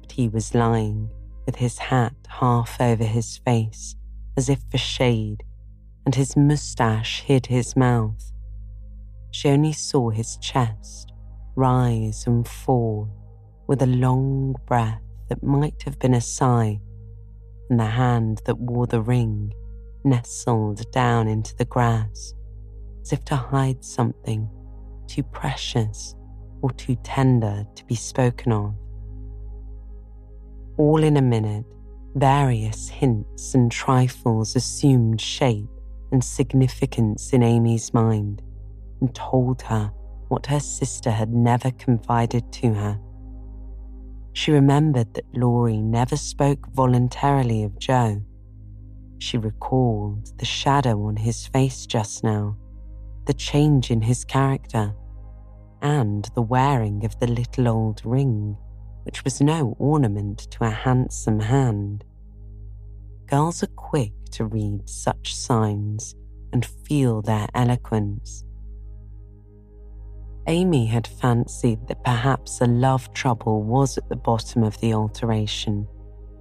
[0.00, 1.11] but he was lying
[1.46, 3.96] with his hat half over his face
[4.37, 5.42] as if for shade,
[6.04, 8.32] and his moustache hid his mouth.
[9.30, 11.12] She only saw his chest
[11.56, 13.08] rise and fall
[13.66, 16.80] with a long breath that might have been a sigh,
[17.68, 19.52] and the hand that wore the ring
[20.04, 22.34] nestled down into the grass
[23.02, 24.48] as if to hide something
[25.06, 26.14] too precious
[26.62, 28.74] or too tender to be spoken of.
[30.78, 31.64] All in a minute,
[32.14, 35.68] various hints and trifles assumed shape
[36.12, 38.42] and significance in Amy's mind
[39.01, 39.92] and told her
[40.29, 43.01] what her sister had never confided to her.
[44.33, 48.23] She remembered that Laurie never spoke voluntarily of Jo.
[49.18, 52.57] She recalled the shadow on his face just now,
[53.27, 54.94] the change in his character,
[55.83, 58.57] and the wearing of the little old ring,
[59.03, 62.05] which was no ornament to a handsome hand.
[63.27, 66.14] Girls are quick to read such signs
[66.52, 68.44] and feel their eloquence.
[70.46, 75.86] Amy had fancied that perhaps a love trouble was at the bottom of the alteration,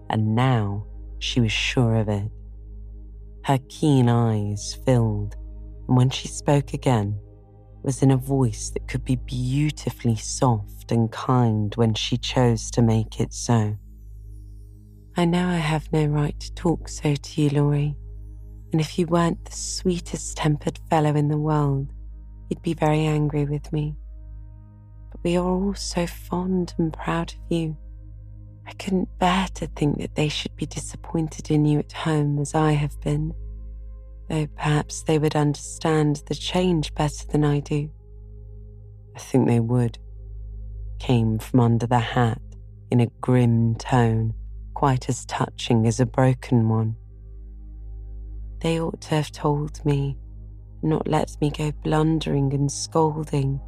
[0.09, 0.85] and now
[1.19, 2.31] she was sure of it.
[3.43, 5.35] Her keen eyes filled,
[5.87, 7.19] and when she spoke again,
[7.83, 12.81] was in a voice that could be beautifully soft and kind when she chose to
[12.81, 13.77] make it so.
[15.15, 17.95] I know I have no right to talk so to you, Laurie,
[18.71, 21.91] and if you weren't the sweetest tempered fellow in the world,
[22.49, 23.95] you'd be very angry with me.
[25.11, 27.77] But we are all so fond and proud of you.
[28.67, 32.53] I couldn't bear to think that they should be disappointed in you at home as
[32.53, 33.33] I have been
[34.29, 37.89] though perhaps they would understand the change better than I do.
[39.15, 39.97] I think they would,
[40.99, 42.39] came from under the hat
[42.91, 44.33] in a grim tone,
[44.73, 46.95] quite as touching as a broken one.
[48.61, 50.17] They ought to have told me,
[50.81, 53.59] not let me go blundering and scolding,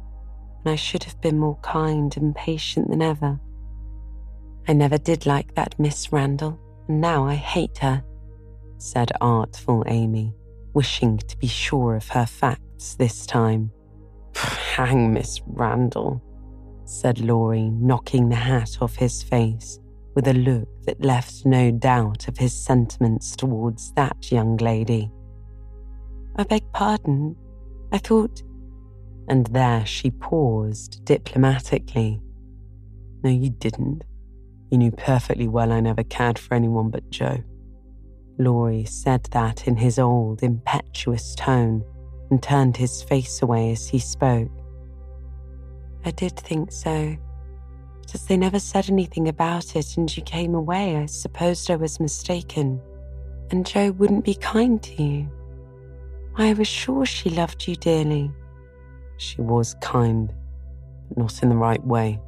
[0.64, 3.40] and I should have been more kind and patient than ever.
[4.68, 8.04] I never did like that Miss Randal, and now I hate her,
[8.78, 10.34] said artful Amy
[10.74, 13.70] wishing to be sure of her facts this time.
[14.34, 16.22] Hang Miss Randal,
[16.84, 19.78] said Laurie, knocking the hat off his face
[20.14, 25.10] with a look that left no doubt of his sentiments towards that young lady.
[26.36, 27.36] I beg pardon.
[27.92, 28.42] I thought.
[29.28, 32.20] And there she paused diplomatically.
[33.22, 34.02] No, you didn't.
[34.70, 37.42] You knew perfectly well I never cared for anyone but Jo.
[38.38, 41.84] Laurie said that in his old, impetuous tone
[42.30, 44.50] and turned his face away as he spoke.
[46.04, 47.16] I did think so.
[48.14, 51.98] As they never said anything about it and you came away, I supposed I was
[51.98, 52.80] mistaken.
[53.50, 55.30] And Jo wouldn't be kind to you.
[56.36, 58.30] I was sure she loved you dearly.
[59.16, 60.32] She was kind,
[61.08, 62.20] but not in the right way.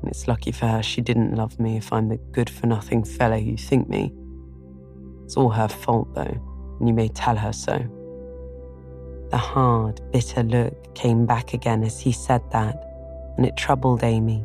[0.00, 3.04] And it's lucky for her she didn't love me if I'm the good for nothing
[3.04, 4.12] fellow you think me.
[5.24, 7.84] It's all her fault, though, and you may tell her so.
[9.30, 14.44] The hard, bitter look came back again as he said that, and it troubled Amy,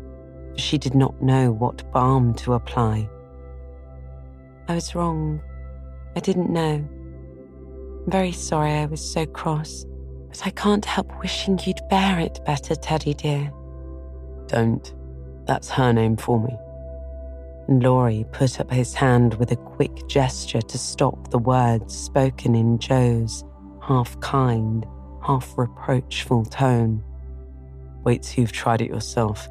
[0.62, 3.09] she did not know what balm to apply.
[4.68, 5.41] I was wrong.
[6.16, 6.88] I didn't know.
[8.05, 9.86] I'm very sorry I was so cross,
[10.30, 13.51] but I can't help wishing you'd bear it better, Teddy dear.
[14.47, 14.93] Don't.
[15.45, 16.55] That's her name for me.
[17.68, 22.55] and Laurie put up his hand with a quick gesture to stop the words spoken
[22.55, 23.43] in Jo's
[23.82, 24.86] half kind,
[25.24, 27.03] half reproachful tone.
[28.03, 29.47] Wait till you've tried it yourself,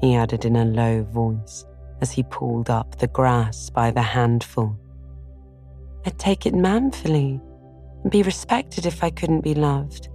[0.00, 1.64] he added in a low voice
[2.00, 4.76] as he pulled up the grass by the handful.
[6.06, 7.40] I'd take it manfully
[8.02, 10.08] and be respected if I couldn't be loved,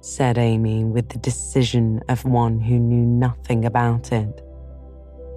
[0.00, 4.42] said Amy with the decision of one who knew nothing about it.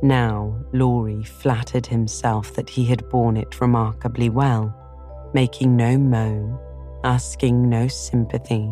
[0.01, 4.76] Now, Laurie flattered himself that he had borne it remarkably well,
[5.34, 6.60] making no moan,
[7.06, 8.70] asking no sympathy,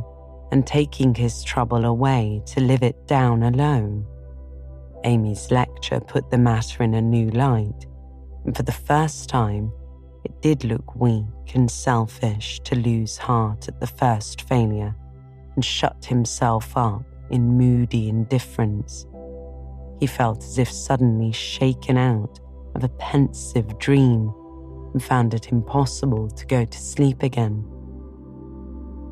[0.52, 4.06] and taking his trouble away to live it down alone.
[5.04, 7.86] Amy's lecture put the matter in a new light,
[8.46, 9.72] and for the first time,
[10.24, 11.26] it did look weak
[11.56, 14.96] and selfish to lose heart at the first failure
[15.56, 19.06] and shut himself up in moody indifference.
[20.00, 22.40] He felt as if suddenly shaken out
[22.76, 24.34] of a pensive dream
[24.94, 27.66] and found it impossible to go to sleep again.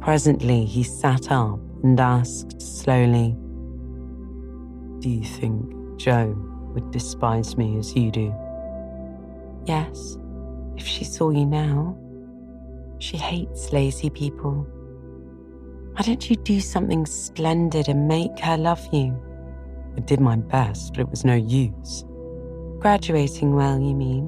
[0.02, 3.36] Presently, he sat up and asked slowly,
[5.00, 6.34] Do you think Jo
[6.74, 8.34] would despise me as you do?
[9.66, 10.18] Yes,
[10.78, 11.98] if she saw you now.
[13.00, 14.66] She hates lazy people.
[15.94, 19.22] Why don't you do something splendid and make her love you?
[19.98, 22.06] I did my best, but it was no use.
[22.80, 24.28] Graduating well, you mean?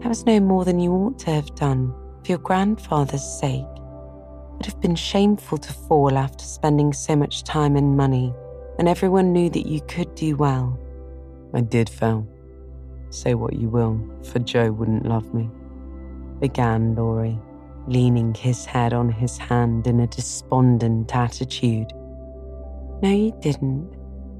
[0.00, 3.64] That was no more than you ought to have done, for your grandfather's sake.
[3.64, 8.34] It would have been shameful to fall after spending so much time and money
[8.76, 10.78] when everyone knew that you could do well.
[11.52, 12.26] I did fail.
[13.10, 15.48] Say what you will, for Jo wouldn't love me.
[16.40, 17.38] Began Laurie,
[17.86, 21.92] leaning his head on his hand in a despondent attitude.
[23.02, 23.94] No, you didn't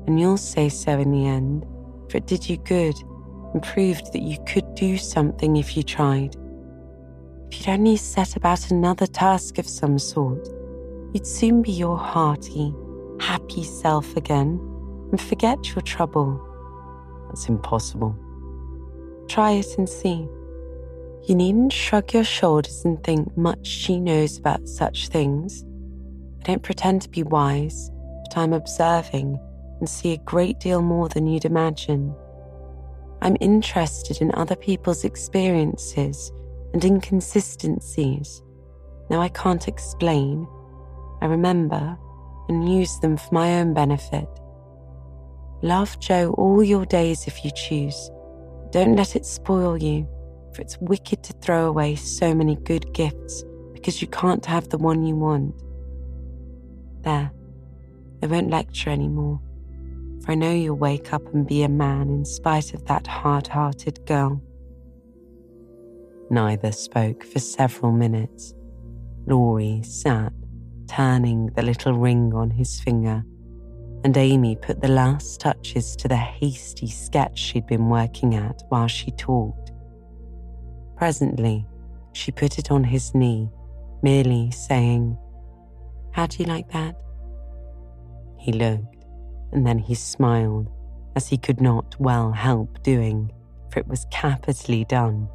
[0.06, 1.64] and you'll say so in the end,
[2.10, 2.94] for it did you good
[3.52, 6.36] and proved that you could do something if you tried.
[7.50, 10.48] If you'd only set about another task of some sort,
[11.12, 12.74] you'd soon be your hearty,
[13.20, 14.60] happy self again
[15.10, 16.40] and forget your trouble.
[17.28, 18.16] That's impossible.
[19.28, 20.28] Try it and see.
[21.26, 25.64] You needn't shrug your shoulders and think much she knows about such things.
[26.40, 27.90] I don't pretend to be wise,
[28.24, 29.38] but I'm observing
[29.80, 32.14] and see a great deal more than you'd imagine.
[33.22, 36.30] I'm interested in other people's experiences
[36.74, 38.42] and inconsistencies.
[39.08, 40.46] Now I can't explain.
[41.22, 41.96] I remember
[42.48, 44.28] and use them for my own benefit.
[45.62, 48.10] Love Jo all your days if you choose.
[48.70, 50.08] Don't let it spoil you,
[50.54, 54.78] for it's wicked to throw away so many good gifts because you can't have the
[54.78, 55.54] one you want.
[57.02, 57.30] There,
[58.22, 59.40] I won't lecture anymore
[60.24, 63.46] for I know you'll wake up and be a man in spite of that hard
[63.46, 64.40] hearted girl.
[66.30, 68.54] Neither spoke for several minutes.
[69.26, 70.32] Laurie sat,
[70.88, 73.24] turning the little ring on his finger,
[74.04, 78.88] and Amy put the last touches to the hasty sketch she'd been working at while
[78.88, 79.72] she talked.
[80.96, 81.66] Presently,
[82.12, 83.50] she put it on his knee,
[84.02, 85.16] merely saying,
[86.12, 86.96] How do you like that?
[88.38, 88.94] He looked
[89.54, 90.68] and then he smiled,
[91.16, 93.32] as he could not well help doing,
[93.70, 95.28] for it was capitally done.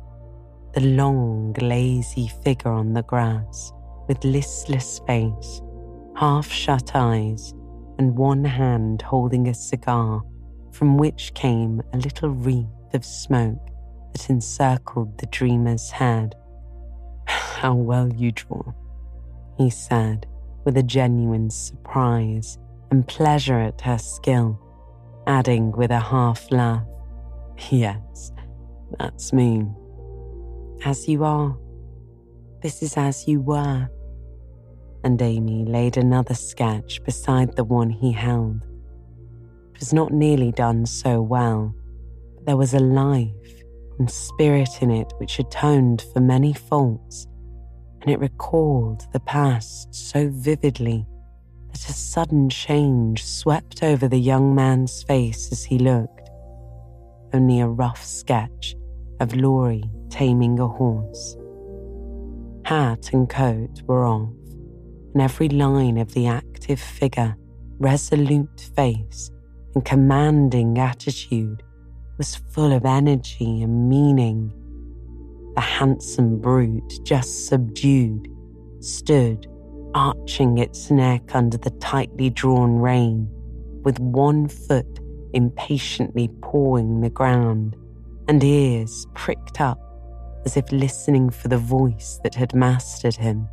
[0.74, 3.72] The long, lazy figure on the grass,
[4.10, 5.62] with listless face,
[6.16, 7.54] half shut eyes,
[8.00, 10.24] and one hand holding a cigar,
[10.72, 13.70] from which came a little wreath of smoke
[14.12, 16.36] that encircled the dreamer's head.
[17.28, 18.74] How well you draw,
[19.58, 20.26] he said,
[20.66, 22.58] with a genuine surprise
[22.90, 24.60] and pleasure at her skill,
[25.28, 26.84] adding with a half laugh,
[27.70, 28.32] Yes,
[28.98, 29.66] that's me.
[30.86, 31.58] As you are.
[32.62, 33.90] This is as you were.
[35.04, 38.62] And Amy laid another sketch beside the one he held.
[39.74, 41.74] It was not nearly done so well,
[42.36, 43.64] but there was a life
[43.98, 47.28] and spirit in it which atoned for many faults,
[48.02, 51.06] and it recalled the past so vividly
[51.72, 56.30] that a sudden change swept over the young man's face as he looked.
[57.34, 58.76] Only a rough sketch
[59.20, 61.38] of Laurie taming a horse.
[62.66, 64.34] Hat and coat were off,
[65.14, 67.36] and every line of the active figure,
[67.80, 69.32] resolute face,
[69.76, 71.64] and commanding attitude
[72.18, 74.54] was full of energy and meaning.
[75.56, 78.28] The handsome brute, just subdued,
[78.80, 79.48] stood
[79.96, 83.28] arching its neck under the tightly drawn rein,
[83.84, 85.00] with one foot
[85.34, 87.76] impatiently pawing the ground
[88.28, 89.80] and ears pricked up
[90.46, 93.48] as if listening for the voice that had mastered him.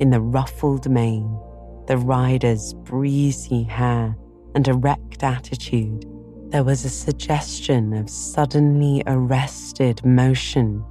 [0.00, 1.40] In the ruffled mane,
[1.86, 4.16] the rider's breezy hair,
[4.54, 6.04] and erect attitude,
[6.50, 10.84] there was a suggestion of suddenly arrested motion,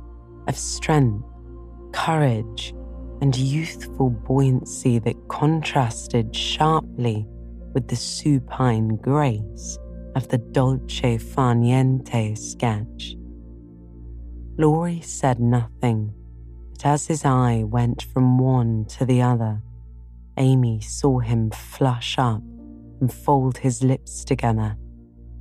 [0.47, 1.25] of strength,
[1.93, 2.73] courage,
[3.21, 7.25] and youthful buoyancy that contrasted sharply
[7.73, 9.79] with the supine grace
[10.15, 13.15] of the dolce far niente sketch.
[14.57, 16.13] Laurie said nothing,
[16.77, 19.63] but as his eye went from one to the other,
[20.37, 22.43] Amy saw him flush up
[23.01, 24.77] and fold his lips together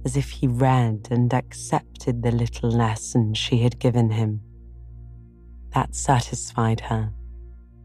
[0.07, 4.41] as if he read and accepted the little lesson she had given him.
[5.74, 7.12] That satisfied her,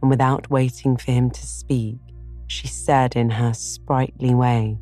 [0.01, 1.97] and without waiting for him to speak,
[2.47, 4.77] she said in her sprightly way,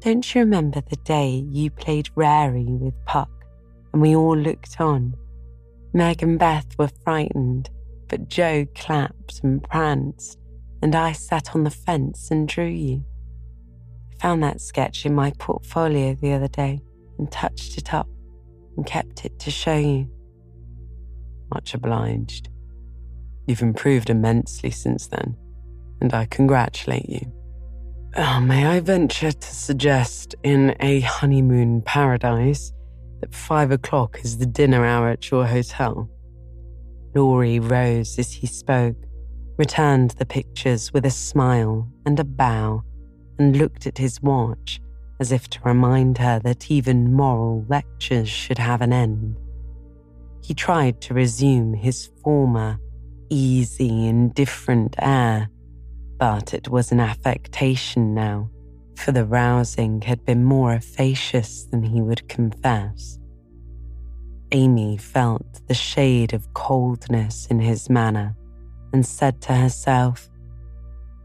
[0.00, 3.30] Don't you remember the day you played Rarey with Puck
[3.92, 5.14] and we all looked on?
[5.96, 7.70] Meg and Beth were frightened,
[8.08, 10.38] but Jo clapped and pranced,
[10.82, 13.02] and I sat on the fence and drew you.
[14.12, 16.82] I found that sketch in my portfolio the other day
[17.18, 18.10] and touched it up
[18.76, 20.06] and kept it to show you.
[21.50, 22.50] Much obliged.
[23.46, 25.34] You've improved immensely since then,
[26.02, 27.32] and I congratulate you.
[28.16, 32.70] Oh, may I venture to suggest in a honeymoon paradise
[33.20, 36.08] that five o'clock is the dinner hour at your hotel?
[37.14, 38.96] Laurie rose as he spoke,
[39.56, 42.82] returned the pictures with a smile and a bow,
[43.38, 44.80] and looked at his watch
[45.20, 49.36] as if to remind her that even moral lectures should have an end.
[50.42, 52.78] He tried to resume his former
[53.30, 55.48] easy, indifferent air,
[56.18, 58.50] but it was an affectation now,
[58.96, 63.18] for the rousing had been more efficacious than he would confess.
[64.52, 68.34] Amy felt the shade of coldness in his manner
[68.92, 70.28] and said to herself,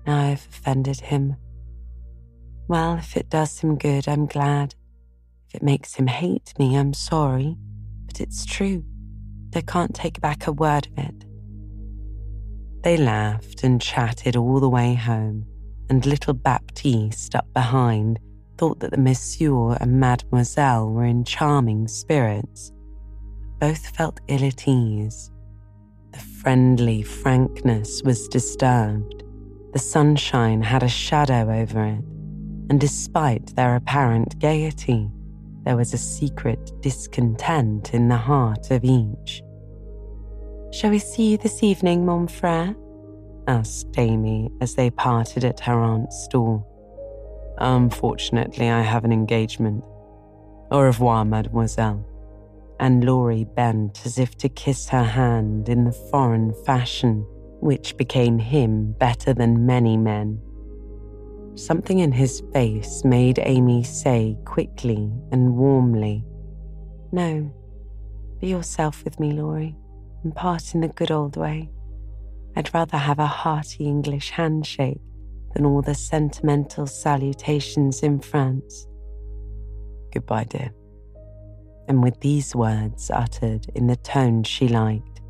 [0.06, 1.36] Now I've offended him.
[2.68, 4.76] Well, if it does him good, I'm glad.
[5.50, 7.58] If it makes him hate me, I'm sorry.
[8.06, 8.84] But it's true.
[9.54, 11.26] I can't take back a word of it.
[12.84, 15.46] They laughed and chatted all the way home,
[15.92, 18.18] and little Baptiste up behind
[18.58, 22.72] thought that the Monsieur and Mademoiselle were in charming spirits.
[23.60, 25.30] Both felt ill at ease.
[26.14, 29.26] The friendly frankness was disturbed.
[29.74, 32.06] The sunshine had a shadow over it,
[32.70, 35.10] and despite their apparent gaiety,
[35.66, 39.44] there was a secret discontent in the heart of each.
[40.72, 42.78] Shall we see you this evening, mon frere?
[43.48, 46.66] Asked Amy as they parted at her aunt's door.
[47.58, 49.84] Unfortunately, I have an engagement.
[50.72, 52.06] Au revoir, mademoiselle.
[52.80, 57.26] And Laurie bent as if to kiss her hand in the foreign fashion
[57.60, 60.42] which became him better than many men.
[61.56, 66.26] Something in his face made Amy say quickly and warmly,
[67.12, 67.54] No,
[68.40, 69.76] be yourself with me, Laurie
[70.24, 71.70] and part in the good old way.
[72.56, 75.00] I'd rather have a hearty English handshake
[75.54, 78.88] than all the sentimental salutations in France.
[80.14, 80.72] Goodbye, dear.
[81.88, 85.22] And with these words uttered in the tone she liked,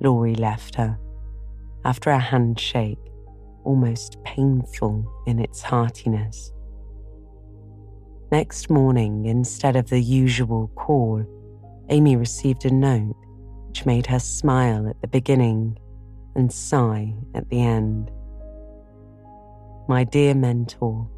[0.00, 0.98] Laurie left her.
[1.84, 2.98] After a handshake,
[3.64, 6.52] almost painful in its heartiness.
[8.32, 11.24] Next morning, instead of the usual call,
[11.90, 13.14] Amy received a note
[13.68, 15.78] which made her smile at the beginning
[16.34, 18.10] and sigh at the end.
[19.88, 21.08] My dear mentor,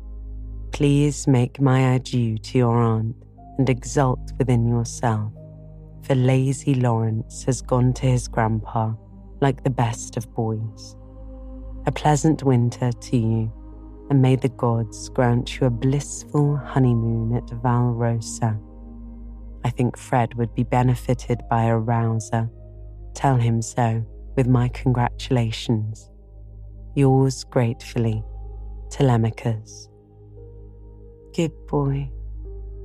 [0.72, 3.16] please make my adieu to your aunt
[3.58, 5.32] and exult within yourself,
[6.02, 8.92] for lazy Lawrence has gone to his grandpa
[9.40, 10.96] like the best of boys.
[11.86, 13.52] A pleasant winter to you,
[14.10, 18.60] and may the gods grant you a blissful honeymoon at Valrosa
[19.66, 22.48] I think Fred would be benefited by a rouser.
[23.14, 24.06] Tell him so
[24.37, 26.11] with my congratulations.
[26.95, 28.22] Yours gratefully,
[28.91, 29.89] Telemachus.
[31.34, 32.11] Good boy.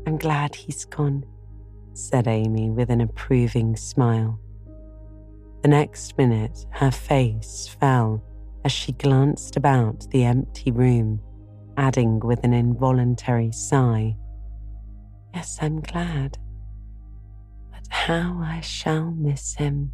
[0.07, 1.23] I'm glad he's gone,
[1.93, 4.39] said Amy with an approving smile.
[5.61, 8.23] The next minute, her face fell
[8.65, 11.21] as she glanced about the empty room,
[11.77, 14.15] adding with an involuntary sigh,
[15.33, 16.37] Yes, I'm glad
[17.71, 19.91] But how I shall miss him.